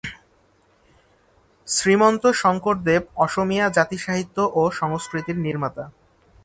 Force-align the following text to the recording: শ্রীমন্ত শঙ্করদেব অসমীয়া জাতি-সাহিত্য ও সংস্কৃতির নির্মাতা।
শ্রীমন্ত 1.67 2.23
শঙ্করদেব 2.33 3.01
অসমীয়া 3.15 3.65
জাতি-সাহিত্য 3.69 4.37
ও 4.53 4.61
সংস্কৃতির 4.71 5.37
নির্মাতা। 5.37 5.83